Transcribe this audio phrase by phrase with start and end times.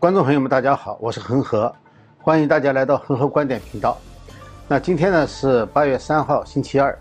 [0.00, 1.74] 观众朋友们，大家好，我是恒河，
[2.18, 3.98] 欢迎大家来到恒河观点频道。
[4.68, 6.96] 那今天呢是八月三号，星期二。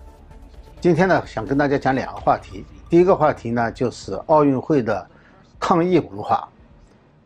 [0.81, 2.65] 今天呢想跟大家讲两个话题。
[2.89, 5.07] 第一个话题呢就是奥运会的
[5.59, 6.49] 抗议文化。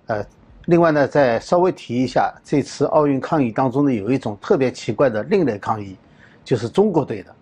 [0.07, 0.21] 呃，
[0.65, 5.95] 另外呢再稍微提一下，这次奥运抗议当中呢有一种特别奇怪的另类抗议，
[6.43, 7.35] 就是中国队的。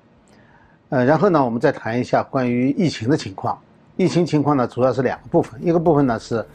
[0.90, 3.60] 呃，然后呢我们再谈一下关于疫情的情况。
[3.98, 6.46] 疫情情况呢主要是两个部分，一个部分呢是。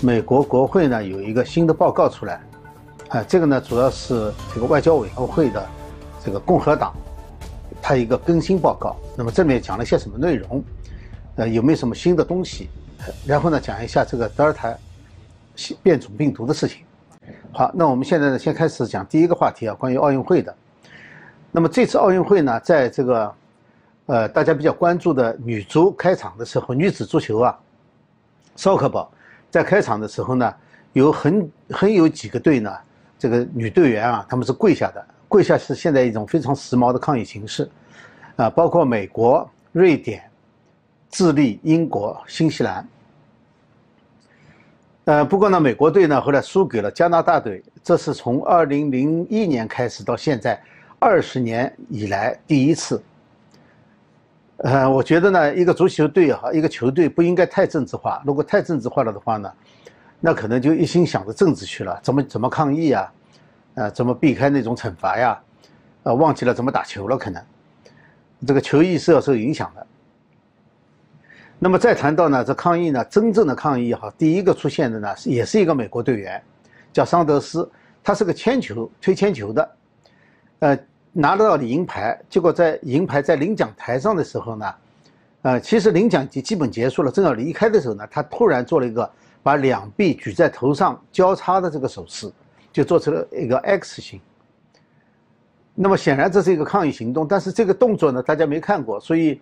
[0.00, 2.40] 美国国会呢有一个新的报告出来，
[3.08, 5.66] 啊，这个呢主要是这个外交委员会的
[6.22, 6.92] 这个共和党，
[7.80, 8.96] 它一个更新报告。
[9.16, 10.62] 那么这里面讲了些什么内容？
[11.36, 12.68] 呃，有没有什么新的东西？
[13.26, 14.74] 然后呢讲一下这个德尔塔
[15.82, 16.82] 变种病毒的事情。
[17.52, 20.54] 好，那我们现在呢先开始讲第一个话题啊，关于奥运会的。
[21.50, 23.34] 那么这次奥运会呢，在这个
[24.06, 27.58] 呃大家比较关注的女足开场的时候，女子足球啊，
[28.56, 29.10] 绍克堡。
[29.54, 30.52] 在开场的时候呢，
[30.94, 32.76] 有很很有几个队呢，
[33.16, 35.06] 这个女队员啊，他们是跪下的。
[35.28, 37.70] 跪下是现在一种非常时髦的抗议形式，
[38.34, 40.24] 啊，包括美国、瑞典、
[41.08, 42.84] 智利、英国、新西兰。
[45.04, 50.60] 呃，不过呢，美国队呢后来输给了加拿大队，这是从二零零一年开始到现在
[50.98, 53.00] 二十年以来第一次。
[54.64, 58.22] 呃，我觉得呢，一个足球队哈，一个球队不应该太政治化。
[58.24, 59.52] 如果太政治化了的话呢，
[60.20, 63.12] 那可能就一心想着政治去了，怎么怎么抗议啊，
[63.74, 65.38] 呃，怎么避开那种惩罚呀，
[66.04, 67.44] 呃，忘记了怎么打球了，可能
[68.46, 69.86] 这个球艺是要受影响的。
[71.58, 76.42] 那么再谈到呢，这抗议呢，真正的抗议哈，第一个出现的呢，也是一个美国队员，
[76.90, 77.70] 叫桑德斯，
[78.02, 79.76] 他是个铅球推铅球的，
[80.60, 80.78] 呃。
[81.16, 84.74] 拿得到银牌，结果在银牌在领奖台上的时候呢，
[85.42, 89.08] 呃，其实领奖已经基本结束了，正要离开的时候呢，他突然做了一个
[89.40, 92.28] 把两臂举在头上交叉的这个手势，
[92.72, 94.20] 就做出了一个 X 型。
[95.72, 99.40] 那么显然这是一个抗议行动，但是这个动作呢，大家没看过，所以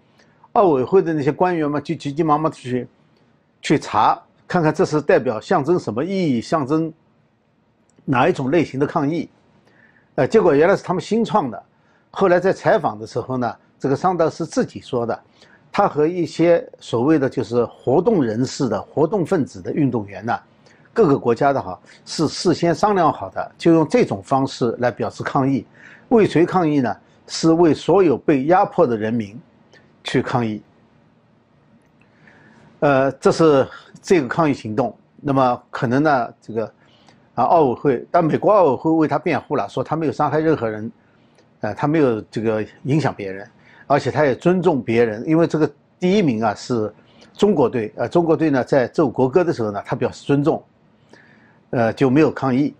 [0.52, 2.86] 奥委会的那些官员嘛，就急急忙忙去
[3.62, 6.92] 去查，看看这是代表象征什么意义，象征
[8.04, 9.30] 哪一种类型的抗议。
[10.14, 11.62] 呃，结果原来是他们新创的。
[12.10, 15.18] 后来在采访的时候呢，这个桑德斯自己说的，
[15.72, 20.38] 他和一些所谓的就是活动人士的活动分子的运动员呢，
[20.92, 25.66] 各个国家的哈是事先商量好的，就用这种方式来表示抗议。
[26.10, 26.94] 为谁抗议呢？
[27.26, 29.40] 是为所有被压迫的人民
[30.04, 30.62] 去抗议。
[32.80, 33.66] 呃，这是
[34.02, 34.94] 这个抗议行动。
[35.22, 36.70] 那么可能呢，这个。
[37.34, 40.92] 啊，奥委会，但美国奥委会为他辩护了，说他没有伤害任何人，
[41.60, 43.48] 呃，他没有这个影响别人，
[43.86, 46.92] 而且他也尊重别人，因为这个第一名啊是
[47.32, 50.62] 中国队，呃，中国队呢在奏国歌的时候呢，他表示尊重，
[51.70, 52.74] 呃，就没有抗议。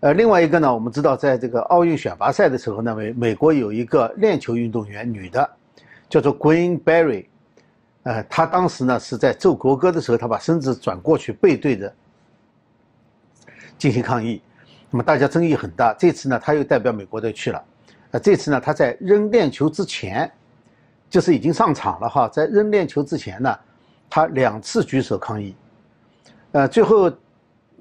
[0.00, 5.50] 呃，另外一个呢，我们知道在这个奥运选拔赛的时候呢，美美国有一个链球运动员，女的，
[6.10, 7.24] 叫做 Green Berry，
[8.02, 11.90] 呃，她当时呢是在奏国歌的时候，她把身子转过去背对着。
[13.78, 14.42] 进行抗议，
[14.90, 15.94] 那么大家争议很大。
[15.94, 17.64] 这次呢，他又代表美国队去了。
[18.10, 20.30] 呃，这次呢，他在扔链球之前，
[21.08, 22.28] 就是已经上场了哈。
[22.28, 23.58] 在扔链球之前呢，
[24.10, 25.54] 他两次举手抗议。
[26.52, 27.10] 呃，最后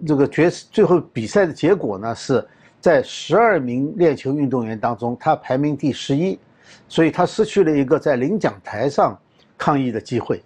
[0.06, 2.46] 这个决最后比赛的结果呢，是
[2.79, 6.38] 在十二名链球运动员当中，他排名第十一，
[6.88, 9.18] 所以他失去了一个在领奖台上
[9.58, 10.44] 抗议的机会。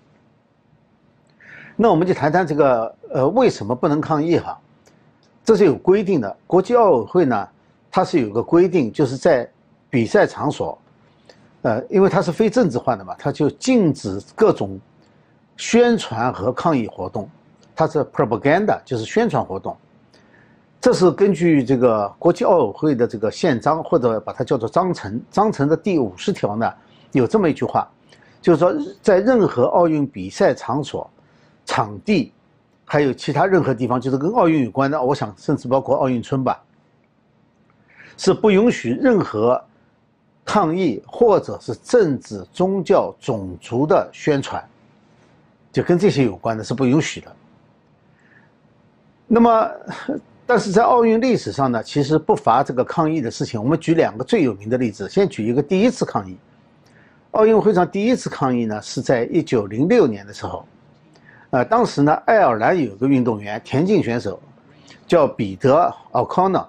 [1.75, 4.57] 那我们就谈谈这个呃，为什么不能抗议哈？
[5.44, 7.47] 这是有规定的，国际奥委会呢，
[7.90, 9.50] 它是有个规定，就是在
[9.90, 10.78] 比赛场所，
[11.63, 14.80] 呃，因为它是非政治化的嘛，它就禁止各种
[15.57, 17.28] 宣传和抗议活动，
[17.75, 19.75] 它是 propaganda，就是宣传活动。
[20.80, 26.72] 这是根据这个国际奥委会的这个宪章，或者把它叫做章程，章程的第五十条呢，
[27.13, 27.90] 有这么一句话，
[28.41, 31.09] 就是说，在任何奥运比赛场所、
[31.66, 32.31] 场地。
[32.86, 36.62] 还有其他任何地方，就是跟奥运有关的，我想甚至包括奥运村吧，
[38.18, 39.63] 是不允许任何
[40.44, 44.62] 抗议或者是政治、宗教、种族的宣传，
[45.72, 47.33] 就跟这些有关的是不允许的。
[49.25, 49.72] 那么，
[50.45, 53.57] 但是在奥运历史上呢，其实不乏这个抗议的事情。
[53.57, 56.36] 我们举两个最有名的例子，先举一个第一次抗议，
[57.31, 60.66] 奥运会上第一次抗议呢，是在一九零六年的时候。
[61.51, 64.39] 呃，当时呢，爱尔兰有个运动员，田径选手，
[65.06, 66.65] 叫彼得奥康纳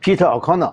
[0.00, 0.72] ，Peter O'Connor。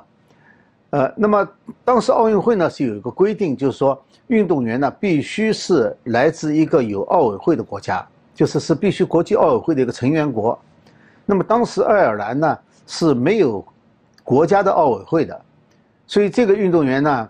[0.91, 1.47] 呃，那么
[1.83, 10.57] 当时奥运会呢是有一个规定，就是说运动员呢必须是来自一个有奥委会的国家，就是是必须国际奥委会的一个成员国。
[11.25, 13.65] 那么当时爱尔兰呢是没有
[14.23, 15.41] 国家的奥委会的，
[16.05, 17.29] 所以这个运动员呢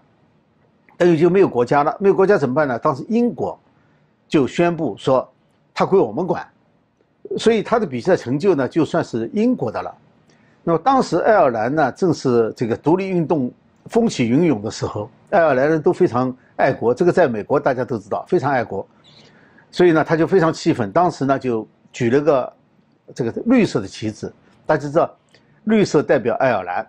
[0.97, 1.95] 等于就没有国家了。
[2.01, 2.77] 没有国家怎么办呢？
[2.77, 3.57] 当时英国
[4.31, 5.29] 就宣布说
[5.73, 6.47] 他归我们管，
[7.37, 9.93] 所以他的比赛成就呢就算是英国的了。
[10.63, 13.51] 那么当时爱尔兰呢正是这个独立运动
[13.87, 18.87] 风起云涌的时候，爱尔兰人都非常爱国，这个在美国大家都知道，非常爱国。
[19.69, 22.53] 所以呢，他就非常气愤，当时呢就举了个
[23.13, 24.33] 这个绿色的旗子，
[24.65, 25.13] 大家知道，
[25.65, 26.87] 绿色代表爱尔兰。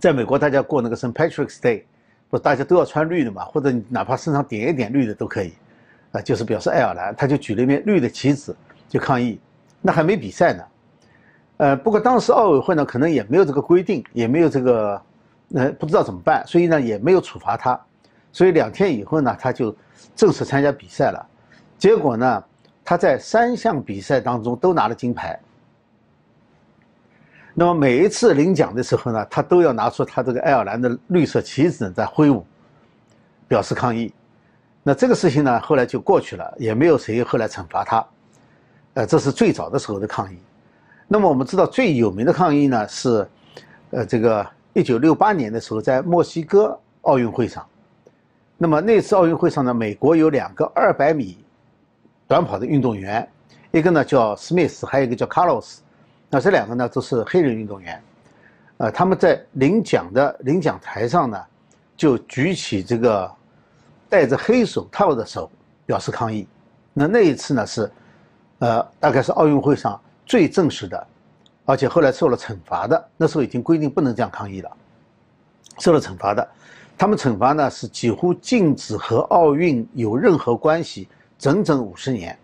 [0.00, 1.12] 在美国，大家过那个 St.
[1.12, 1.84] Patrick's Day，
[2.28, 5.52] 不大家都要穿绿的嘛，或者你哪怕身上点一点绿的都可以，
[6.14, 7.14] 啊，就是表示爱尔兰。
[7.16, 8.56] 他就举了一面绿的旗子
[8.88, 9.38] 就抗议，
[9.82, 10.64] 那还没比赛呢，
[11.56, 15.02] 呃，不过当时奥委会呢可能也没有这个规定，也没有这个，
[15.54, 17.78] 呃，不知道怎么办，所以呢也没有处罚他，
[18.30, 19.74] 所以两天以后呢他就
[20.14, 21.26] 正式参加比赛了。
[21.76, 22.44] 结果呢，
[22.84, 25.38] 他在三项比赛当中都拿了金牌。
[27.52, 32.44] 那么每一次领奖的时候呢，他都要拿出他这个爱尔兰的绿色旗子在挥舞，
[33.46, 34.12] 表示抗议。
[34.84, 38.06] 那这个事情呢，后来就过去了，也没有谁后来惩罚他。
[38.92, 40.38] 呃，这是最早的时候的抗议。
[41.08, 43.26] 那么我们知道最有名的抗议呢，是
[43.90, 47.66] 呃这个一九六八年的时候在墨西哥奥运会上。
[48.58, 51.38] 那么那次奥运会上呢，美国有两个二百米。
[52.26, 53.28] 短跑的运动员，
[53.70, 55.82] 一个呢叫史密斯，还有一个叫卡洛斯，
[56.30, 58.02] 那这两个呢都是黑人运动员，
[58.78, 61.38] 呃，他们在领奖的领奖台上呢，
[61.98, 63.30] 就举起这个
[64.14, 65.50] 戴着黑手套的手
[65.84, 66.46] 表示抗议。
[66.92, 67.90] 那那一次呢是，
[68.60, 71.04] 呃，大概是奥运会上最正式的，
[71.64, 73.08] 而且后来受了惩罚的。
[73.16, 74.70] 那时候已经规定不能这样抗议了，
[75.80, 76.48] 受了惩罚的。
[76.96, 81.08] 他们惩罚呢是几乎禁止和奥运有任何关系。
[81.36, 82.38] 整整五十年，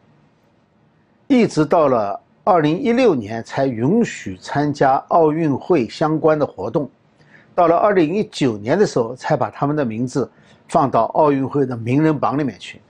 [1.28, 6.90] 一直到了二零一六年才允许参加奥运会相关的活动，
[7.54, 10.30] 到了二零一九年的时候才把他们的名字
[10.68, 12.80] 放到奥运会的名人榜里面去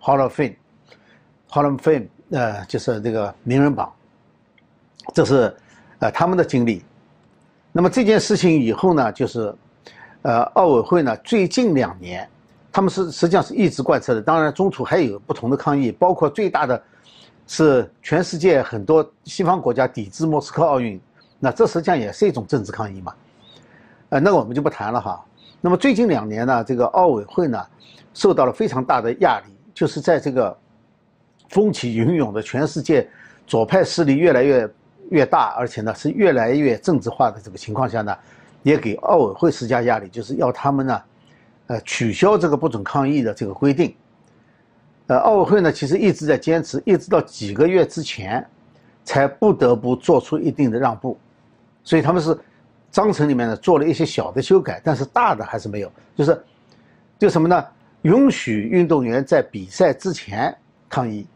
[0.00, 3.92] ，Hall of Fame，Hall of Fame，呃，就是这个名人榜，
[5.12, 5.54] 这是
[5.98, 6.84] 呃他们的经历。
[7.72, 9.54] 那么这件事情以后呢，就是
[10.22, 12.28] 呃奥委会呢最近两年。
[12.72, 16.82] 他们是实际上是一直贯彻的，当然中途还有不同的抗议，包括最大的
[17.46, 21.00] 是全世界很多西方国家抵制莫斯科奥运，
[21.38, 23.14] 那这实际上也是一种政治抗议嘛，
[24.10, 25.24] 呃，那我们就不谈了哈。
[25.60, 27.60] 那么最近两年呢，这个奥委会呢
[28.14, 30.56] 受到了非常大的压力，就是在这个
[31.48, 33.08] 风起云涌的全世界
[33.46, 34.70] 左派势力越来越
[35.10, 38.16] 越大，而且呢是越来越政治化的这个情况下呢，
[38.62, 41.02] 也给奥委会施加压力，就是要他们呢。
[41.68, 43.92] 呃，取消这个不准抗议的这个规定。
[45.08, 48.46] 呃，奥委会呢，其实一直在坚持，一直到几个月之前，
[49.02, 51.18] 才不得不做出一定的让步。
[51.82, 52.38] 所以他们是
[52.96, 55.92] 章程里面呢做了一些小的修改，但是大的还是没有。
[56.16, 56.42] 就是，
[57.18, 57.62] 就什么呢？
[58.00, 60.56] 允许运动员在比赛之前
[60.88, 61.26] 抗议，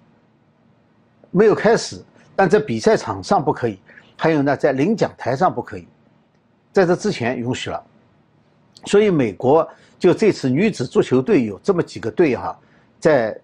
[1.31, 2.03] 没有开始，
[2.35, 3.79] 但在比赛场上不可以。
[4.17, 5.87] 还有呢，在领奖台上不可以，
[6.73, 7.85] 在这之前允许了。
[8.87, 9.69] 所以美国。
[9.99, 12.59] 就这次女子足球队有这么几个队哈，
[12.99, 13.39] 在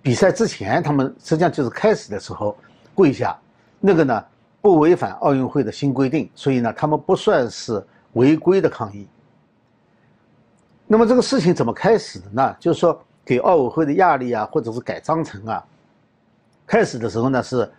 [0.00, 2.56] 比赛之前，他们实际上就是开始的时候
[2.94, 3.38] 跪下，
[3.78, 4.24] 那个呢
[4.62, 9.06] 不违反奥运会的新规定，所以呢他们不算是违规的抗议。
[10.86, 12.56] 那么这个事情怎么开始的呢？
[12.58, 15.62] 就是说给奥委会的压力啊，或者是改章程啊。
[16.66, 17.70] 开始的时候呢是，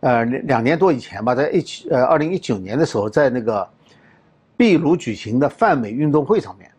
[0.00, 3.68] 呃两两年多以前吧，在一七呃二零一九年的时候，在那个。
[4.56, 6.70] 秘鲁举行的泛美运动会上面，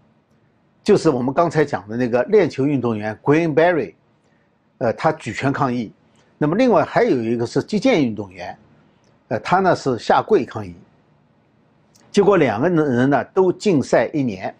[0.81, 3.95] 就是我们刚才讲的那个链球运动员 Greenberry，
[4.77, 5.91] 呃，他举拳抗议。
[6.37, 8.57] 那么另外还有一个是击剑运动员，
[9.27, 10.75] 呃，他呢是下跪抗议。
[12.11, 14.55] 结果两个人呢都禁赛一年。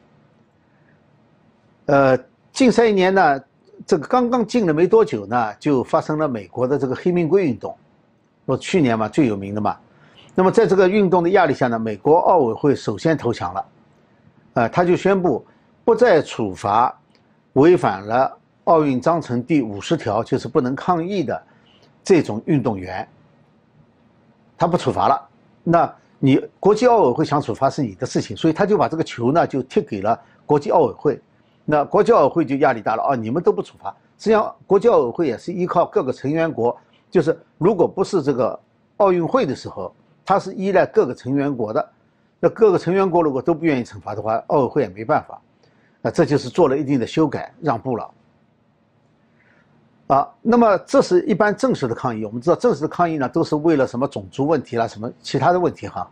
[1.86, 2.17] 呃，
[2.51, 3.43] 禁赛一年呢，
[3.86, 7.77] 这个刚刚禁了没多久呢，就发生了美国的这个黑名贵运动，
[8.45, 9.77] 说去年嘛最有名的嘛。
[10.34, 13.65] 那么在这个运动的压力下呢，美国奥委会首先投降了，
[14.55, 15.45] 呃，他就宣布
[15.86, 16.93] 不再处罚
[17.53, 21.41] 违反了奥运章程第五十条，就是不能抗议的
[22.03, 23.07] 这种运动员，
[24.57, 25.29] 他不处罚了。
[25.63, 31.21] 那你国际奥委会想处罚是你的事情，所以他就把这个球呢就踢给了国际奥委会。
[31.65, 33.89] 那国际奥委会就压力大了啊，你们都不处罚。
[34.17, 36.77] 实际上，国际奥委会也是依靠各个成员国，
[37.09, 38.59] 就是如果不是这个
[38.97, 39.93] 奥运会的时候。
[40.27, 41.88] 它是依赖各个成员国的，
[42.39, 45.39] 那各个成员国如果都不愿意惩罚的话，奥委会也没办法，
[46.01, 48.09] 那这就是做了一定的修改让步了。
[50.07, 52.25] 啊，那么这是一般正式的抗议。
[52.25, 56.09] 我们知道正式的抗议呢，都是为了什么种族问题啦，什么其他的问题哈。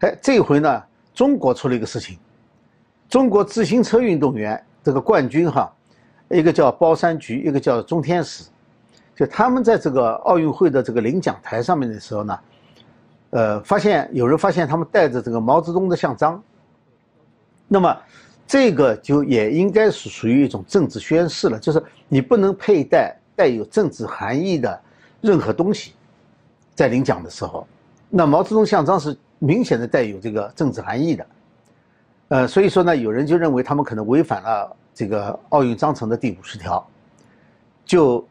[0.00, 2.18] 哎，这回呢，中国出了一个事情，
[3.08, 5.70] 中国自行车运动员这个冠军哈，
[6.28, 8.44] 一个叫包山菊，一个叫钟天使，
[9.14, 12.38] 就他们在这个奥运会的这个领奖台上面的时候呢。
[13.32, 16.42] 呃，发现有人发现他们带着这个毛泽东的像章，
[17.68, 17.96] 那么
[18.50, 24.82] 这个就也应该是属于一种政治宣誓了，就是你不能佩戴带有政治含义的
[25.20, 25.92] 任何东西，
[26.74, 27.64] 在领奖的时候，
[28.08, 31.26] 那毛泽东像章是明显的带有这个政治含义的，
[32.26, 36.84] 呃，所以说呢，有人就认为他们可能违反了这个奥运章程的第五十条，
[37.84, 38.26] 就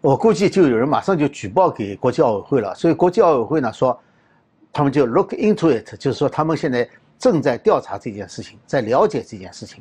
[0.00, 4.00] 我估计就有人马上就举报给国际奥委会了，所以国际奥委会呢说。
[4.74, 6.88] 他们就 look into it，就是说他们现在
[7.22, 9.80] 正在调查这件事情，在了解这件事情。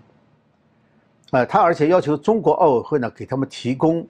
[1.32, 4.08] 呃，他而且要求中国奥委会呢给他们提供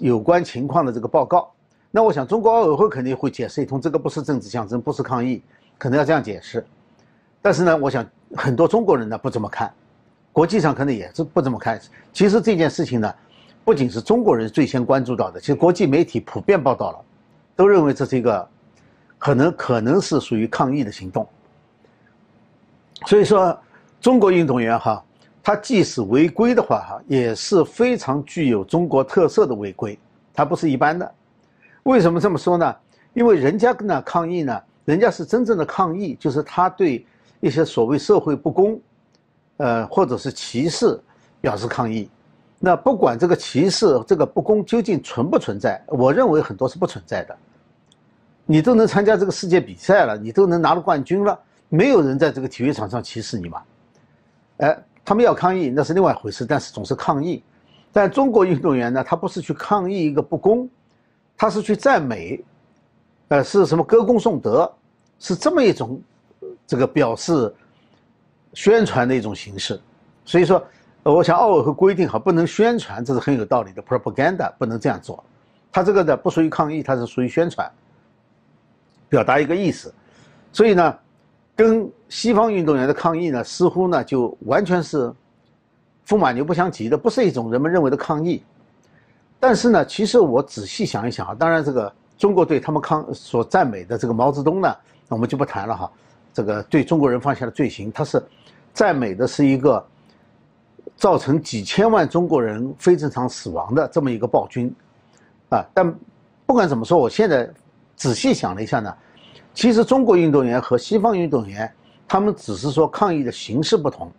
[0.00, 1.52] 有关情况的这个报告。
[1.88, 5.40] 那我想中国奥委会肯定会解释一通，这个不是政治象征，不是抗议，
[5.78, 6.66] 可能要这样解释。
[7.40, 9.72] 但是呢，我想很多中国人呢不这么看，
[10.32, 11.80] 国际上可能也是不这么看。
[12.12, 13.14] 其实这件事情呢，
[13.64, 17.04] 不仅是中国人最先关注到的，其实国际媒体普遍报道了，
[17.54, 18.48] 都认为这是一个。
[19.16, 21.24] 可能可能是属于抗议的行动，
[23.06, 23.58] 所以说
[24.00, 25.02] 中国运动员哈，
[25.42, 29.98] 他即使违规的话哈，也是非常具有中国特色的违规，
[30.32, 31.10] 他不是一般的。
[31.84, 32.74] 为什么这么说呢？
[33.14, 37.04] 因为人家呢抗议呢，人家是真正的抗议，就是他对
[37.40, 38.80] 一些所谓社会不公，
[39.58, 40.98] 呃或者是歧视
[41.40, 42.08] 表示抗议。
[42.58, 47.36] 那不管这个歧视这个不公究竟存不存在，我认为很多是不存在的。
[48.46, 51.38] 你都能参加这个世界比赛了，你都能拿了冠军了，
[51.74, 53.62] 没有人在这个体育场上歧视你嘛？
[54.58, 57.42] 哎，他们要抗议那是另外一回事，但是总是抗议。
[57.90, 60.68] 但中国运动员呢，他不是去抗议一个不公，
[61.34, 62.44] 他是去赞美，
[63.28, 64.70] 呃，是什么歌功颂德，
[65.18, 65.98] 是这么一种
[66.66, 67.50] 这个表示
[68.52, 69.80] 宣传的一种形式。
[70.26, 70.62] 所以说，
[71.02, 75.24] 我想奥委会规定好不能宣传，这是很有道理的，propaganda 不能这样做。
[75.72, 77.66] 他这个的不属于抗议，它是属于宣传。
[79.08, 79.92] 表达一个意思，
[80.52, 80.98] 所以呢，
[81.54, 85.12] 跟西方运动员的抗议呢，似乎呢就完全是
[86.04, 88.42] 风马牛不相及的，不是一种人们认为的抗议。
[89.38, 94.76] 但是呢，其实我仔细想一想啊，当然这个中国对他们抗所赞美的这个毛泽东呢，
[95.08, 95.90] 我们就不谈了哈。
[96.32, 98.22] 这个对中国人犯下的罪行，他是
[98.72, 99.84] 赞美的是一个
[100.96, 104.74] 造成几千万中国人非正常死亡的这么一个暴君
[105.50, 105.64] 啊。
[105.74, 105.94] 但
[106.46, 107.48] 不管怎么说，我现在。
[107.94, 108.92] 仔细想了一下呢，
[109.54, 111.70] 其实中国运动员和西方运动员，
[112.08, 114.10] 他们只是说抗议的形式不同，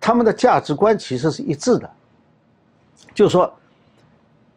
[0.00, 1.90] 他们的价值观其实是一致的，
[3.12, 3.52] 就是说，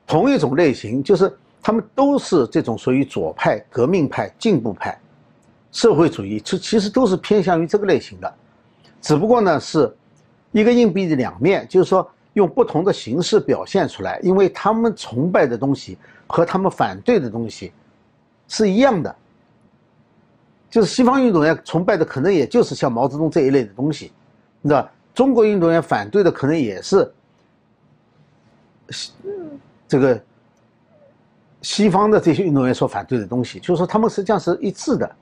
[0.06, 4.98] 同一种类型，就是他们都是这种属于左派、革命派、进步派、
[5.72, 8.34] 社会主义，其其实都是偏向于这个类型的，
[9.02, 9.92] 只不过呢是
[10.52, 17.72] 一个硬币的两面，就是说用不同的形式表现出来，因为他们崇拜的东西和他们反对的东西。
[18.52, 19.16] 是一样的，
[20.70, 24.12] 就是西方运动员崇拜的可能也就是像毛泽东这一类的东西，
[24.62, 24.90] 你知道？
[25.12, 27.12] 中国运动员反对的可能也是
[28.90, 29.12] 西
[29.86, 30.22] 这个
[31.62, 35.16] 西方的这些运动员所反对的东西，就是说他们实际上是一致的。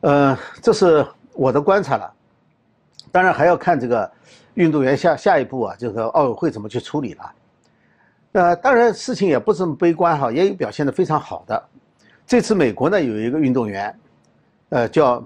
[0.00, 2.12] 呃，这是我的观察了，
[3.12, 4.10] 当然还要看这个
[4.54, 7.32] 运动员下下一步啊，这个奥委会怎么去处理了。
[8.32, 11.62] 呃，当然事情也不这么悲观哈，也有表现的非常好的。
[12.26, 13.96] 这次美国呢有一个运动员，
[14.70, 15.24] 呃，叫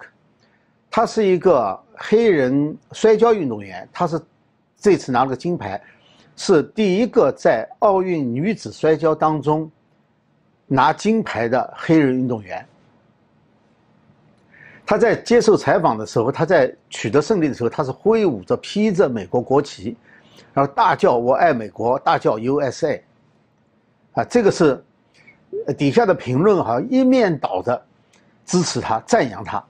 [0.90, 4.20] 他是一个黑人摔跤运动员，他是
[4.76, 5.82] 这次拿了个金牌，
[6.36, 9.70] 是第一个在奥运女子摔跤当中
[10.66, 12.62] 拿金牌的黑人运动员。
[14.84, 19.96] 他在接受采访的时候，他在取得胜利的时候，他是挥舞着、披着美国国旗，
[20.52, 23.00] 然后大叫“我爱美国”，大叫 “USA”。
[24.12, 24.82] 啊，这个是
[25.78, 27.80] 底下的评论哈，一面倒的
[28.44, 29.62] 支持他、赞扬他，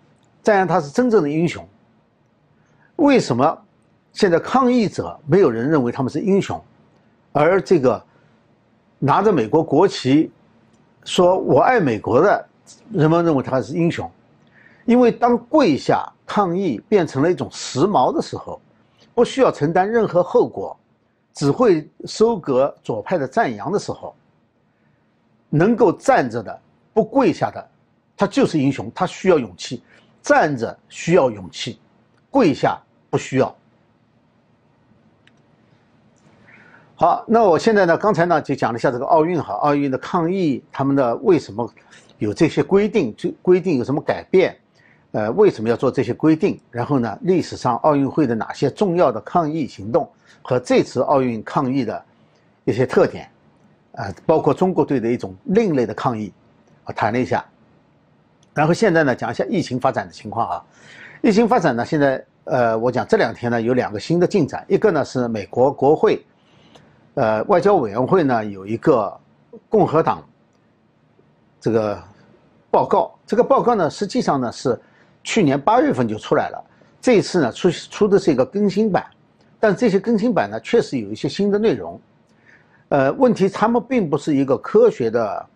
[0.43, 1.67] 赞扬他是真正的英雄。
[2.97, 3.59] 为什么
[4.13, 6.63] 现在抗议者没有人认为他们是英雄，
[7.33, 8.03] 而这个
[8.99, 10.31] 拿着美国国旗
[11.05, 12.47] 说我爱美国的
[12.93, 14.11] 人们认为他是英雄？
[14.87, 18.61] 因为当跪下抗议变成了一种时髦的时候，
[19.21, 20.75] 不需要承担任何后果，
[21.35, 24.15] 只会收割左派的赞扬的时候，
[25.51, 26.59] 能够站着的
[26.95, 27.69] 不跪下的，
[28.17, 28.91] 他就是英雄。
[28.95, 29.83] 他需要勇气，
[30.23, 31.79] 站着需要勇气，
[32.31, 33.55] 跪下不需要。
[36.95, 41.71] 好，那我现在呢，刚才呢就讲了一下这个奥运哈，奥运的抗议，他们的为什么
[42.17, 43.15] 有这些规定？
[43.19, 44.59] 这规定有什么改变？
[45.13, 46.61] 呃，为什么要做这些规定？
[46.71, 50.09] 然后呢，历史上奥运会的哪些重要的抗议行动
[50.43, 52.05] 和这次奥运抗议的
[52.65, 53.29] 一些特点？
[53.97, 56.33] 啊，包括中国队的一种另类的抗议，
[56.85, 57.45] 我谈了一下。
[58.55, 60.65] 然后现在呢，讲一下疫情发展的情况啊。
[61.23, 66.25] 疫情发展呢，现在呃，我讲这两天呢有两个新的进展，一个呢是美国国会。
[67.15, 69.13] 呃，外交委员会呢有一个
[69.69, 70.25] 共和党
[71.61, 72.01] 这个
[72.71, 74.81] 报告，这个报告呢实际上呢是
[75.23, 76.65] 去年八月份就出来了，
[77.01, 79.07] 这一次呢出出的是一个更新版，
[79.59, 82.01] 但这些更新版呢确实有一些新的内容。
[82.89, 85.47] 呃，问题他们并不是一个科学的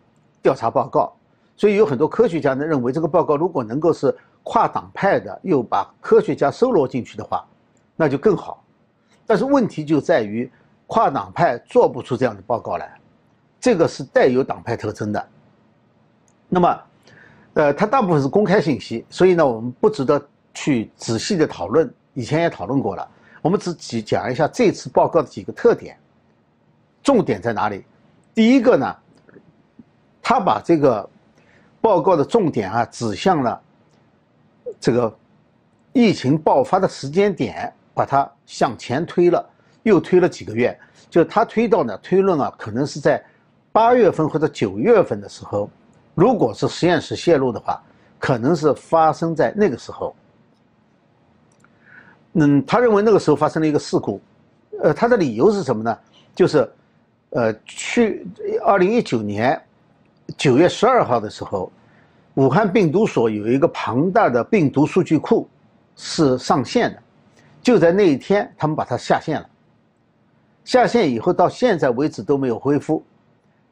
[0.42, 1.12] 调查报告，
[1.56, 7.44] 所以有很多科学家呢认为这个报告如果能够是跨党派的，又把科学家收罗进去的话，
[7.96, 8.62] 那就更好。
[9.26, 10.50] 但是问题就在于。
[10.86, 13.00] 跨党派做不出这样的报告来，
[13.58, 15.28] 这个是带有党派特征的。
[16.46, 16.78] 那么，
[17.54, 20.20] 呃，它大部分是公开信息，所以呢，我们不值得
[20.52, 21.92] 去仔细的讨论。
[22.12, 23.08] 以前也讨论过了，
[23.42, 25.98] 我们只讲讲一下这次报告的几个特点，
[27.02, 27.84] 重点在哪里？
[28.34, 28.96] 第一个呢，
[30.22, 31.08] 他把这个
[31.80, 33.60] 报告的重点啊指向了
[34.78, 35.12] 这个
[35.92, 39.50] 疫情爆发的时间点，把它向前推了。
[39.84, 40.74] 又推了几个月，
[41.10, 43.22] 就他推到呢，推论啊，可能是在
[43.70, 45.68] 八月份或者九月份的时候，
[46.14, 47.82] 如果是实验室泄露的话，
[48.18, 50.14] 可能是发生在那个时候。
[52.34, 54.20] 嗯，他认为那个时候发生了一个事故，
[54.82, 55.98] 呃，他的理由是什么呢？
[56.34, 56.68] 就是，
[57.30, 58.26] 呃，去
[58.64, 59.60] 二零一九年
[60.36, 61.70] 九月十二号的时候，
[62.34, 65.48] 武汉病毒所有一个庞大的病毒数据库
[65.96, 67.02] 是上线的，
[67.62, 69.48] 就在那一天，他们把它下线了。
[70.64, 73.04] 下线以后到现在为止都没有恢复，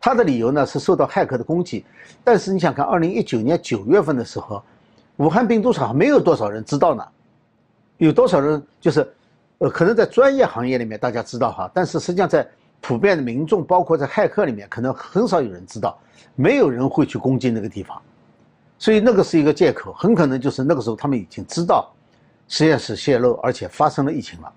[0.02, 1.86] 他的理由呢是受到骇客的攻击。
[2.24, 4.60] 但是你想看，二零一九年九月份的时候，
[5.18, 7.06] 武汉病毒厂没有多少人知道呢？
[7.98, 9.08] 有多少人就是，
[9.58, 12.44] 呃，可能在专业行业里面大家知道哈，但是实际上在
[12.80, 15.96] 普遍的民众，包括在骇客里面，可能很少有人知道，
[16.34, 18.02] 没有人会去攻击那个地方。
[18.76, 21.88] 所以那个是一个借口，很可能就是那个时候他们已经知道
[22.48, 24.52] 实验室泄露，而且发生了疫情了。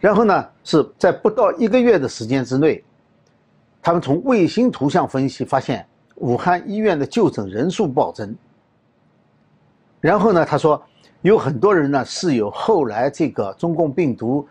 [0.00, 2.82] 然后呢，是在不到一个月的时间之内，
[3.82, 5.86] 他们从卫星图像分析发现
[6.16, 8.34] 武汉医院的就诊人数暴增。
[10.00, 10.80] 然后呢，他说
[11.22, 14.46] 有很多人呢是有后来这个中共病毒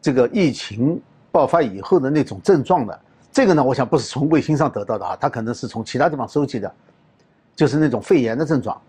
[0.00, 1.00] 这个疫情
[1.32, 3.00] 爆发以后的那种症状的。
[3.32, 6.74] 这个呢，我想不是从卫星上得到的啊，他可能是从其他地方收集的，
[7.54, 8.80] 就是那种肺炎的症状。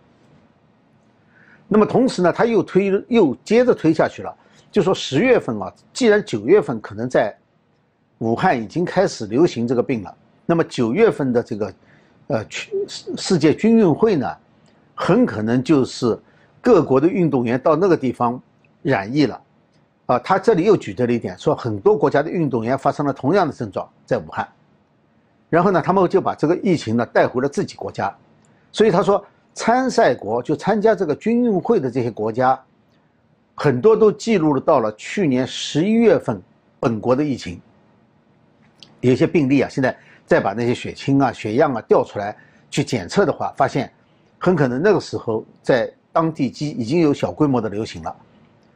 [1.67, 4.34] 那么同时呢，他又推又接着推下去了。
[4.71, 7.36] 就说十月份啊，既然九月份可能在
[8.19, 11.73] 武汉已经开始流行这个病了，那么九月份的这个
[12.27, 12.69] 呃世
[13.17, 14.36] 世界军运会呢，
[14.95, 16.17] 很可能就是
[16.62, 18.41] 各国的运动员到那个地方
[18.82, 19.41] 染疫了，
[20.08, 24.47] 啊，他这里又举对了一点，说很多国家的运动员发生了同样的症状在武汉，
[25.49, 28.15] 然后呢，他们就把这个疫情呢带回了自己国家，
[28.71, 32.60] 所以他说参赛国就参加这个军运会的这些国家。
[33.60, 36.39] 很多都记录了到了去年十一月份，
[36.80, 37.60] 本国的疫情，
[39.01, 42.36] 有些病例啊，现在再把那些血清啊、血样啊调出来
[42.69, 43.91] 去检测的话，发现
[44.38, 48.15] 很可能那个时候在当地已经有小规模的流行了。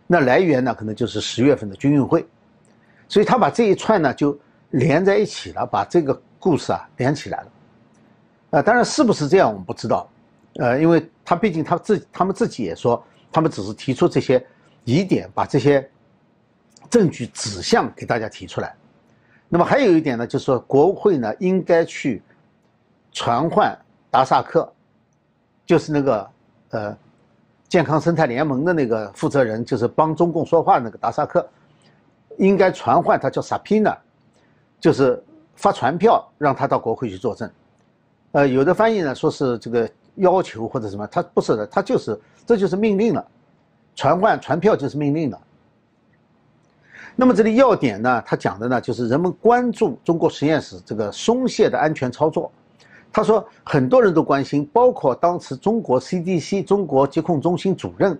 [0.07, 2.25] 那来源呢，可能就是十月份的军运会，
[3.07, 4.37] 所以他把这一串呢就
[4.71, 7.47] 连在一起了，把这个故事啊连起来了。
[8.51, 10.09] 呃，当然是不是这样我们不知道，
[10.55, 14.43] 呃，因为他毕竟他自他们自己也说，他们只是提出这些。
[14.83, 15.87] 疑点把这些
[16.89, 18.75] 证据指向给大家提出来。
[19.53, 22.23] 那么还有一点呢，就是说国会呢应该去
[23.11, 23.77] 传唤
[24.09, 24.71] 达萨克，
[25.65, 26.29] 就是那个
[26.69, 26.97] 呃
[27.67, 31.45] 健康生态联盟的那个负责人，就是帮中共说话那个达萨克，
[32.37, 33.97] 应该传唤他叫 Sapina，
[34.79, 35.21] 就是
[35.55, 37.51] 发传票让他到国会去作证。
[38.31, 43.27] 呃，有的翻译呢说是这个要求或者什么，他不是的，他就是这就是命令了。
[43.95, 45.41] 传唤传票就是命令了。
[47.15, 52.51] 那么这里要点呢，他讲的呢就是人们关注中国实验室这个松懈的安全操作。
[53.13, 58.17] 他说很多人都关心，包括当时中国 CDC 中国疾控中心主任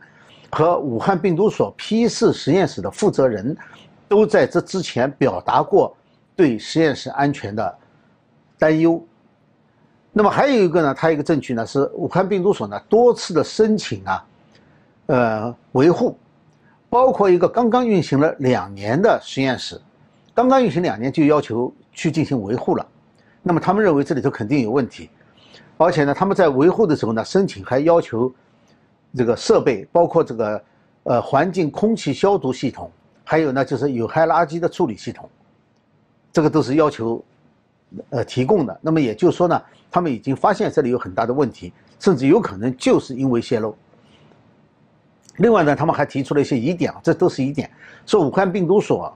[0.51, 3.56] 和武汉病毒所 P 四实验室的负责人，
[4.10, 5.95] 都在这之前表达过
[6.36, 7.77] 对实验室安全的
[8.60, 9.01] 担忧。
[10.12, 14.25] 那么还有一个呢，他一个证据呢是武汉病毒所呢多次的申请啊，
[15.06, 16.17] 呃维护，
[16.91, 19.80] 包括一个刚刚运行了两年的实验室，
[20.34, 22.86] 刚刚运行两年就要求去进行维护了，
[23.41, 25.10] 那么他们认为这里头肯定有问题，
[25.77, 28.30] 而且呢他们在维护的时候呢申请还要求
[29.15, 30.62] 这个设备包括这个
[31.04, 32.91] 呃环境空气消毒系统，
[33.23, 35.30] 还有呢就是有害垃圾的处理系统，
[36.34, 37.23] 这个都是要求。
[38.10, 43.75] 呃，提供的，那么也就是说呢，他们已经发现这里有很大的问题，甚至有可能就是因为泄漏。
[45.38, 47.70] 另外呢，他们还提出了一些疑点啊，这都是疑点，
[48.06, 49.15] 说武汉病毒所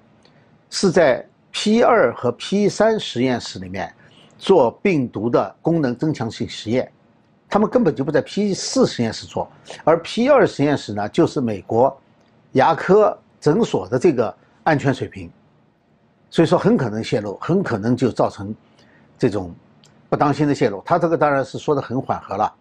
[0.70, 3.94] 是在 P 二和 P 三实验室里面
[4.38, 6.92] 做病毒的功能增强性实验，
[7.50, 9.50] 他们根本就不在 P 四实验室做，
[9.84, 11.96] 而 P 二实验室呢，就是美国
[12.54, 15.32] 牙科诊所的这个安全水平。
[16.32, 18.54] 所以说很可能泄露，很可能就造成
[19.18, 19.56] 这种
[20.10, 20.82] 不当心的泄露。
[20.86, 22.54] 他这个当然是说的很缓和了。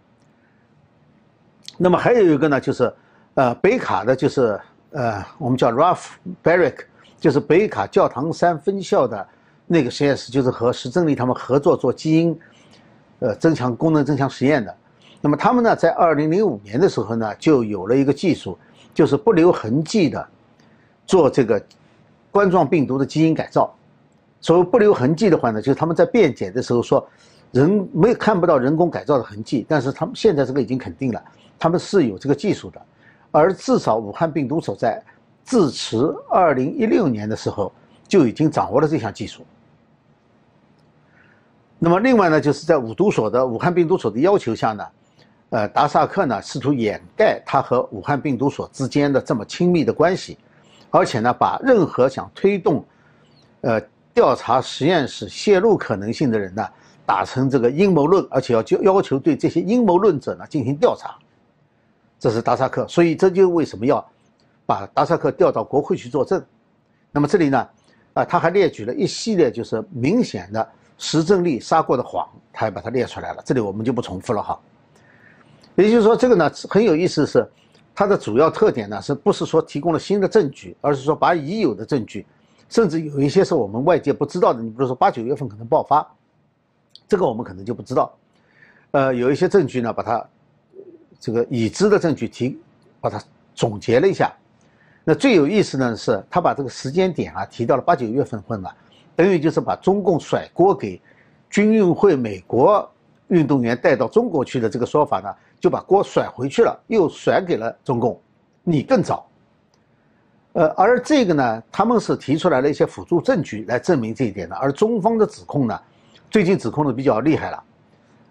[1.77, 2.95] 那么还有一个呢，就是
[3.35, 6.07] 呃北卡的，就是呃我们叫 Ralph
[6.43, 6.77] Barrick，
[7.19, 9.27] 就是北卡教堂山分校的
[9.67, 12.39] 那个实验室，就是和石正丽他们合作做基因
[13.21, 14.75] 呃增强功能增强实验的。
[15.21, 18.59] 那么他们呢，在二零零五年的时候呢，就有了一个技术，
[18.93, 20.29] 就是不留痕迹的
[21.07, 21.63] 做这个。
[22.35, 23.73] 冠状病毒的基因改造，
[24.41, 27.09] 所谓不留痕迹的话呢，就是他们在辩解的时候说，
[27.53, 31.23] 人没看不到人工改造的痕迹，但是他们现在这个已经肯定了，
[31.61, 32.83] 他们是有这个技术的，
[33.35, 35.03] 而至少武汉病毒所在
[35.43, 35.99] 自持
[36.31, 37.73] 二零一六年的时候
[38.07, 39.45] 就已经掌握了这项技术。
[41.81, 44.87] 那么另外呢，就是在武毒所的武汉病毒所的要求下呢，
[45.51, 50.39] 呃，达萨克呢试图掩盖他和武汉病毒所之间的这么亲密的关系。
[50.91, 52.85] 而且呢，把任何想推动，
[53.63, 53.81] 呃，
[54.15, 56.65] 调查实验室泄露可能性的人呢，
[57.05, 61.17] 打成这个阴谋论，而且要就要求对这些阴谋论者呢进行调查。
[62.25, 64.03] 这是达萨克，所以这就为什么要
[64.65, 66.43] 把达萨克调到国会去作证。
[67.13, 67.69] 那么这里呢，
[68.15, 73.43] 啊，他还列举了一系列就是明显的实证力撒过的谎，他还把它列出来了。
[73.45, 74.59] 这里我们就不重复了哈。
[75.75, 77.47] 也就是说，这个呢很有意思是。
[77.95, 82.27] 它的主要特点呢，是不是说提供了新的证据，而是说把已有的证据，
[82.71, 84.63] 甚至有一些是我们外界不知道的。
[84.63, 86.05] 你比如说八九月份可能爆发，
[87.07, 88.13] 这个我们可能就不知道。
[88.91, 90.27] 呃，有一些证据呢，把它
[91.25, 92.61] 这个已知的证据提，
[93.01, 93.19] 把它
[93.55, 94.31] 总结了一下。
[95.05, 98.77] 那最有意思呢，是他把这个时间点啊提到了八九月份份了，
[99.17, 101.01] 等于就是把中共甩锅给
[101.49, 102.87] 军运会美国
[103.29, 105.35] 运动员带到中国去的这个说法呢。
[105.61, 108.21] 就把锅甩回去了，又甩给了中共，
[108.63, 109.27] 你更早。
[110.53, 115.81] 呃，而这个呢，他们是提出来了一些辅助证据来证明这一点的，而中方的指控呢，
[116.31, 117.65] 最近指控的比较厉害了，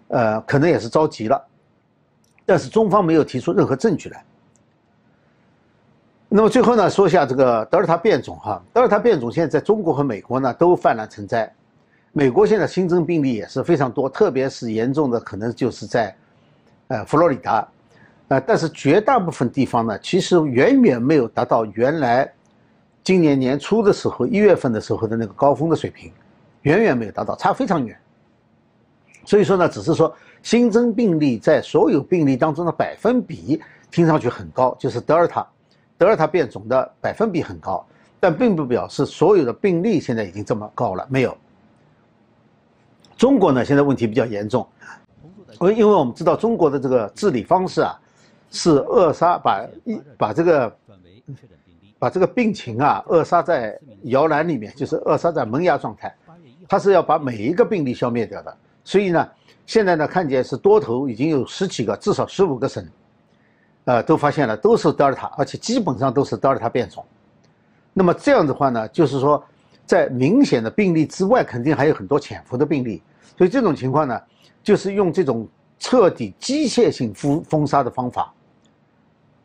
[0.08, 1.44] 呃，可能也是着急了，
[2.46, 4.24] 但是中方没有提出任何证据来。
[6.28, 11.52] 那么最后呢，说一下这个德尔塔变种哈，德尔塔变种现在在中国和美国呢都泛滥成灾，
[12.12, 16.14] 美国现在新增病例也是非常多，特别是严重的可能就是在。
[16.88, 17.66] 呃，佛罗里达，
[18.28, 22.30] 呃，但是绝大部分地方呢，其实远远没有达到原来
[23.02, 26.12] 今年年初的时候一月份的时候的那个高峰的水平，
[26.60, 27.98] 远远没有达到，差非常远。
[29.24, 33.58] 所以说呢，只是说新增病例在所有病例当中的百分比
[33.90, 35.44] 听上去很高，就是德尔塔，
[35.96, 37.84] 德尔塔变种的百分比很高，
[38.20, 41.34] 但并不表示所有的病例现在已经这么高了，没有。
[43.16, 44.66] 中国呢，现在问题比较严重。
[45.58, 47.98] 我因为我们知道中国的这个治理方式啊，
[48.50, 50.76] 是扼杀把一把这个
[51.98, 56.14] 把这个病情啊扼杀在摇篮里面，就是扼杀在萌芽状态，
[56.68, 58.54] 它是要把每一个病例消灭掉的。
[58.82, 59.26] 所以呢，
[59.66, 62.86] 现在呢看见是多头已经有十几个，至少十五个省，
[63.84, 67.04] 呃，都发现了都是德尔塔，而且基本上都是德尔塔变种。
[67.92, 69.42] 那么这样的话呢，就是说
[69.86, 73.02] 在明显的病例之外，肯定还有很多潜伏的病例。
[73.36, 74.20] 所以这种情况呢。
[74.64, 75.46] 就是用这种
[75.78, 78.32] 彻底机械性封封杀的方法，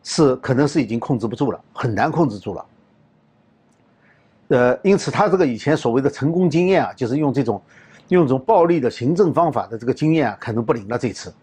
[0.02, 2.66] 是可能是已经控制不住了，很难控制住了。
[4.48, 7.62] 呃，因此他这个以前所谓的成功经验啊，就是用这种
[8.10, 11.34] 用这种暴力的行政方法的这个经验啊，可能不灵了这次。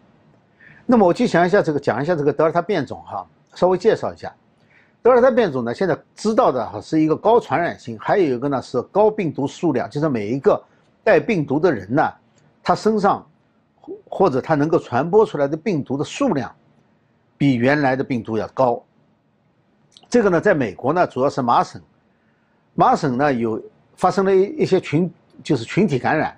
[0.85, 4.33] 那么我就想一下这个，讲一下这个德尔塔变种哈，稍微介绍一下。
[5.03, 10.63] 德尔塔变种呢，现在知道的哈是一个高传染性，还有一个呢是高病毒数量，就是每一个
[11.03, 12.13] 带病毒的人呢，
[12.63, 13.27] 他身上。
[14.11, 16.53] 或者他能够传播出来的病毒的数量，
[17.39, 18.83] 比原来的病毒要高。
[20.09, 21.81] 这个呢，在美国呢，主要是麻省，
[22.75, 23.63] 麻省呢有
[23.95, 25.09] 发生了一一些群，
[25.45, 26.37] 就是群体感染，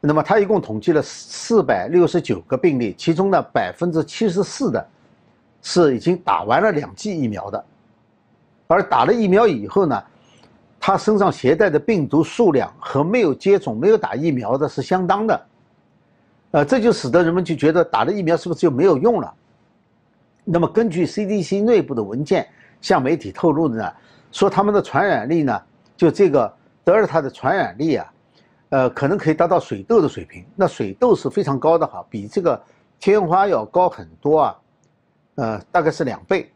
[0.00, 4.86] 那么他一共统计了四百六十九个病例，其中呢百分之七十四的
[5.60, 7.64] 是已经打完了两剂疫苗的，
[8.68, 10.00] 而打了疫苗以后呢，
[10.78, 15.46] 他身上携带的病毒数量和没有接种、没有打疫苗的是相当的，
[16.52, 19.34] 呃，这就使得人们就觉得打了疫苗是不是就没有用了？
[20.44, 22.48] 那么根据 CDC 内部的文件
[22.80, 23.92] 向媒体透露的呢，
[24.30, 25.60] 说他们的传染力呢，
[25.96, 28.12] 就这个德尔塔的传染力啊。
[28.70, 32.60] 呃，可能可以达到水痘的水平，那水痘是非常高的哈，比这个
[33.00, 34.56] 天花要高很多啊，
[35.36, 36.52] 呃，大概是两倍。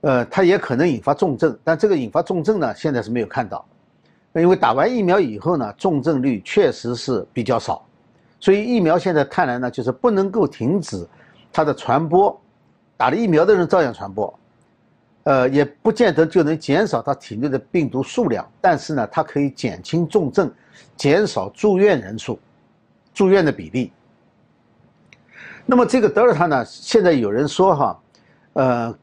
[0.00, 3.64] 呃，它也可能引发重症，但这个引发重症呢，现在是没有看到，
[4.34, 7.86] 因为打完疫苗以后呢，重症率确实是比较少，
[8.40, 11.06] 所以疫苗现在看来呢，就是不能够停止
[11.52, 12.36] 它的传播，
[12.96, 14.36] 打了疫苗的人照样传播。
[15.24, 20.52] 呃，也不见得就能减少他体内的病毒数量，但是呢，它可以减轻重症，
[20.96, 22.40] 减少住院人数，
[23.14, 23.92] 住院的比例。
[25.64, 28.00] 那么这个德尔塔呢，现在有人说哈，
[28.54, 28.98] 呃，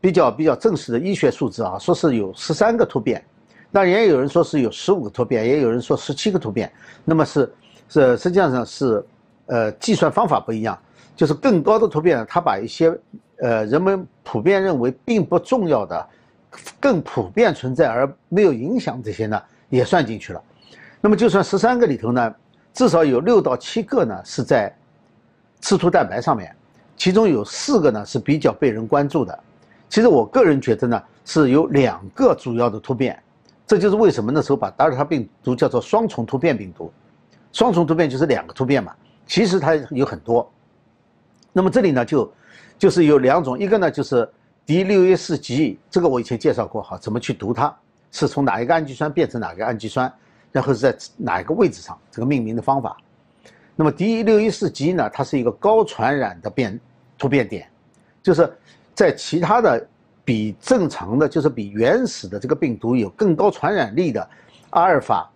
[0.00, 3.22] 比较比较正式的医学数字啊，说是有十三个突变，
[3.70, 6.72] 那也有人说是有十五个突变，也有人说十七个突变。
[7.04, 7.52] 那么是
[7.90, 9.04] 是实际上是，
[9.44, 10.78] 呃，计算方法不一样，
[11.14, 12.98] 就是更高的突变，它把一些。
[13.38, 16.08] 呃，人们普遍认为并不重要的、
[16.80, 20.42] 更普遍存在而没有影响这些呢，也算进去了。
[21.02, 22.34] 那么，就算十三个里头呢，
[22.72, 24.74] 至少有六到七个呢是在
[25.60, 26.56] 刺突蛋白上面，
[26.96, 29.38] 其中有四个呢是比较被人关注的。
[29.90, 33.22] 其实我个人觉得呢，是有两个主要的突变，
[33.66, 36.90] 这就是为什么那时候把德尔塔病毒叫做双重突变病毒。
[37.52, 38.94] 双重突变就是两个突变嘛，
[39.26, 40.50] 其实它有很多。
[41.52, 42.32] 那么这里呢就。
[42.78, 44.28] 就是有两种，一个呢就是
[44.64, 47.74] D 六一四 G，这个我以前介绍过哈，怎么去读它，
[48.10, 50.12] 是从哪一个氨基酸变成哪个氨基酸，
[50.52, 52.96] 然后是在哪一个位置上，这个命名的方法。
[53.74, 56.78] 那么 D 六一四 G 呢，它是一个高传染的变
[57.18, 57.68] 突变点，
[58.22, 58.50] 就是
[58.94, 59.86] 在其他的
[60.24, 64.28] 比正常的，就是比原始的这个病毒有更高传染力的
[64.70, 65.30] 阿尔法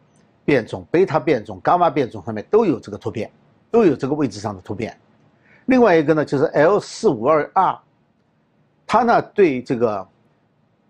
[0.44, 3.30] 变种、贝塔变种、伽马变种上面都有这个突变，
[3.70, 4.98] 都有这个位置上的突变。
[5.70, 7.78] 另外一个呢，就是 L 四五二 R，
[8.88, 10.04] 它呢对这个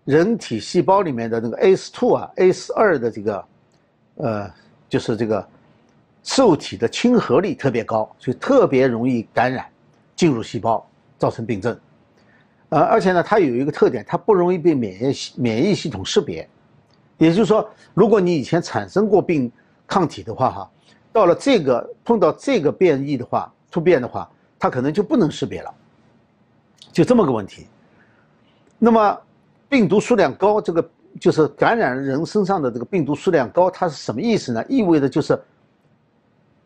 [0.05, 3.45] 人体细胞里面的那个 ACE2 啊，ACE2 的这个
[4.15, 4.51] 呃，
[4.89, 5.47] 就是这个
[6.23, 9.67] 受体的亲和力特别高，所以特别容易感染
[10.15, 10.83] 进入细胞，
[11.19, 11.79] 造成病症。
[12.69, 16.49] 呃，而且呢，它有一个特点，它不容易被免疫免疫系统识别。
[17.19, 19.51] 也就是说，如果你以前产生过病
[19.85, 20.71] 抗体的话，哈，
[21.13, 24.27] 到了这个碰到这个变异的话，突变的话。
[24.61, 25.73] 它可能就不能识别了，
[26.91, 27.65] 就这么个问题。
[28.77, 29.19] 那么，
[29.67, 30.87] 病毒数量高，这个
[31.19, 34.63] 就是感染人身上的这个病毒数量高，它是什么意思呢？
[34.69, 35.41] 意味着就是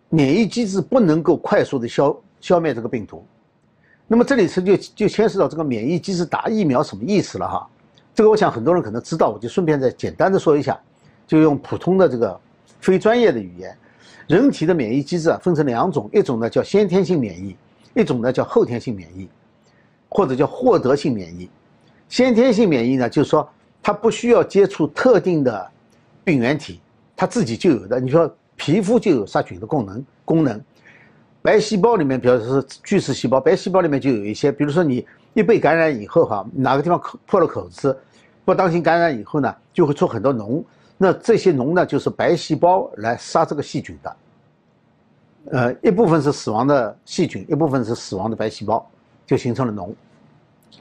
[0.10, 3.26] 免疫机制不能够快速的消消灭这个病毒。
[4.08, 7.66] 那么这里是就就牵涉到这个免疫机制打疫苗什么意思了哈？
[8.14, 10.78] 这个我想很多人可能知道，我就顺便再简单的说一下，
[11.26, 12.38] 就用普通的这个
[12.82, 13.78] 非专业的语言，
[14.28, 17.56] 人体的免疫机制啊分成两种，一种呢叫先天性免疫。
[17.96, 19.28] 一种呢叫后天性免疫，
[20.10, 21.50] 或者叫获得性免疫。
[22.08, 23.50] 先天性免疫呢，就是说
[23.82, 25.68] 它不需要接触特定的
[26.24, 26.80] 病原体，
[27.16, 28.00] 它自己就有的。
[28.00, 30.62] 你说皮肤就有杀菌的功能，功能。
[31.42, 34.52] 白细胞里面，比如说是巨噬细胞，白细胞里面就有一些。
[34.52, 37.98] 比如说你一被感染以后，哈，哪个地方口破了口子，
[38.44, 40.64] 不当心感染以后呢，就会出很多脓。
[40.98, 44.16] 那这些脓呢，就是白细胞来杀这个细菌的。
[45.52, 48.84] 呃，一部分是死亡的细菌，一部分是死亡的白细胞，
[49.28, 49.94] 就形成了脓。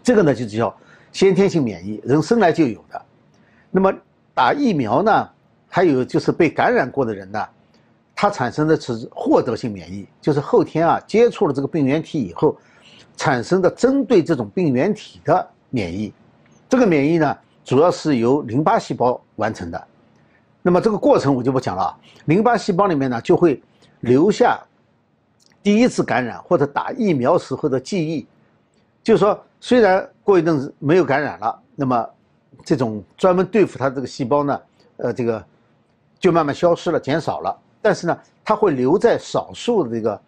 [0.03, 0.75] 这个呢，就叫
[1.13, 3.03] 先天性免疫，人生来就有的。
[3.71, 3.93] 那么
[4.33, 5.29] 打疫苗呢，
[5.69, 7.47] 还有就是被感染过的人呢，
[8.15, 12.57] 他产生的是获得性免疫，就是后天啊接触了这个病原体以后，
[13.19, 16.11] 产生的针对这种病原体的免疫。
[16.71, 19.87] 这个免疫呢，主要是由淋巴细胞完成的。
[20.63, 23.63] 那么这个过程我就不讲了，淋巴细胞里面呢就会。
[24.05, 24.61] 留下
[25.63, 28.27] 第一次感染或者打疫苗时候的记忆，
[29.03, 32.07] 就是说，虽然过一阵子没有感染了，那么
[32.65, 34.61] 这种专门对付它这个细胞呢，
[34.99, 35.43] 呃，这个
[36.19, 37.59] 就慢慢消失了，减少了。
[37.81, 40.21] 但是呢，它会留在少数的这个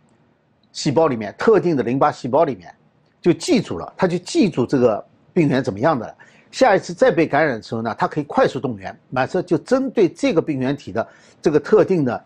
[0.72, 2.74] 细胞里面，特定的淋巴细胞里面，
[3.20, 6.14] 就记住了，它就记住这个病原怎么样的了。
[6.50, 11.06] 下一次再被感染的时候呢，它可以快速动员，马上就针对这个病原体的
[11.42, 12.24] 这个特定的。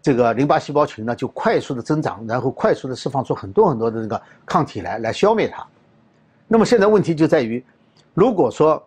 [0.00, 5.66] 这个淋巴细胞群呢，就快速的增长，然后快速的释放出很多很多的这个抗体来，来消灭它。
[6.46, 7.62] 那么现在问题就在于，
[8.14, 8.82] 如果说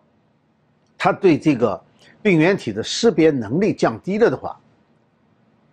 [0.96, 1.80] 它对这个
[2.22, 4.58] 病原体的识别能力降低了的话，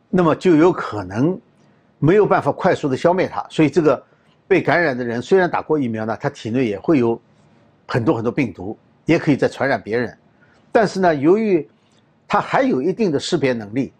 [0.10, 1.40] 那么就有可能
[2.00, 3.46] 没有办法快速的消灭它。
[3.50, 4.04] 所以这个
[4.48, 7.20] 被感染的人虽然打过疫苗呢，他体内也会有
[7.88, 10.16] 很多很多病毒，也可以再传染别人。
[10.72, 11.68] 但是呢，由于
[12.28, 13.92] 它还有一定的识别能力，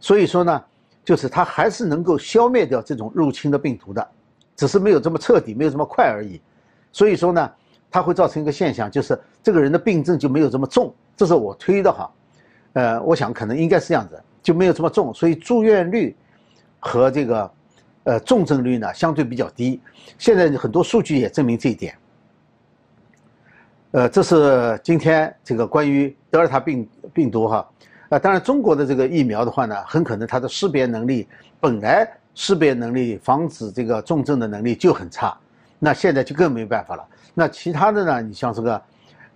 [0.00, 0.64] 所以说呢，
[1.06, 4.06] 就是它还是能够消灭掉这种入侵的病毒的，
[4.56, 6.40] 只是没有这么彻底，没有这么快而已。
[6.90, 7.52] 所以说呢，
[7.88, 10.92] 它会造成一个现象，就是这个人的病症就没有这么重。
[11.16, 12.10] 这是我推的哈，
[12.72, 16.16] 呃，我想可能应该是这样子，就没有这么重，所以住院率
[16.80, 17.50] 和这个
[18.02, 19.80] 呃重症率呢相对比较低。
[20.18, 21.96] 现在很多数据也证明这一点。
[23.92, 27.70] 呃，这是今天这个关于德尔塔病病毒哈，
[28.08, 31.28] 啊，当然中国的这个疫苗的话呢，很可能它的识别能力
[31.60, 35.36] 本来识别能力、防止这个重症的能力就很差，
[35.78, 37.04] 那现在就更没办法了。
[37.34, 38.82] 那其他的呢，你像这个，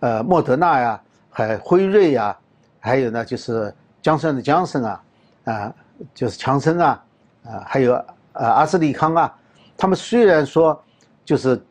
[0.00, 1.00] 呃，莫德纳呀。
[1.32, 2.36] 还辉瑞呀，
[2.80, 5.02] 还有呢，就是江山的江森啊，
[5.44, 5.72] 啊，
[6.12, 7.04] 就是强生啊，
[7.44, 7.92] 啊，还有
[8.32, 9.32] 呃阿斯利康啊，
[9.76, 10.78] 他们虽然说
[11.24, 11.64] 就是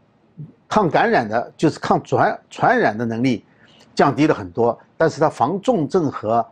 [0.69, 3.43] 抗感染的，就是抗传传染的能力
[3.93, 6.43] 降低了很多，但是它防重症和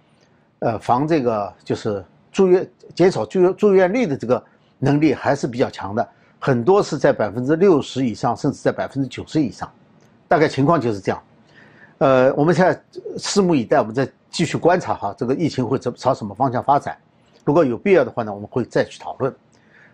[0.60, 4.44] 呃防这个就是住院减少住院住院率的这个
[4.80, 6.08] 能力还是比较强的，
[6.40, 9.72] 很多是在百分之六十以上，甚至在百分之九十以上，
[10.28, 11.22] 大概情况就是这样。
[12.00, 12.80] 呃，我们现在
[13.18, 16.96] 拭目以待，我们再继续观察哈，这个疫情会朝朝什么方向发展？
[17.44, 19.34] 如果有必要的话呢，我们会再去讨论。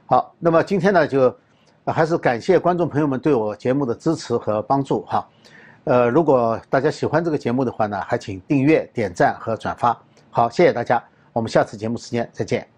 [0.06, 1.34] 好，那么今天呢，就
[1.86, 5.26] 还是感谢观众朋友们对我节目的支持和帮助哈。
[5.86, 9.98] 呃，如果大家喜欢这个节目的话呢，还请订阅、点赞和转发。
[10.36, 12.73] 好，谢谢大家，我们下次节目时间再见。